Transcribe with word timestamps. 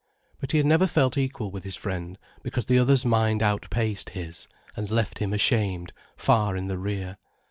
But 0.39 0.49
he 0.51 0.57
had 0.57 0.65
never 0.65 0.87
felt 0.87 1.15
equal 1.15 1.51
with 1.51 1.63
his 1.63 1.75
friend, 1.75 2.17
because 2.41 2.65
the 2.65 2.79
other's 2.79 3.05
mind 3.05 3.43
outpaced 3.43 4.09
his, 4.09 4.47
and 4.75 4.89
left 4.89 5.19
him 5.19 5.31
ashamed, 5.31 5.93
far 6.17 6.57
in 6.57 6.65
the 6.65 6.79
rear. 6.79 7.19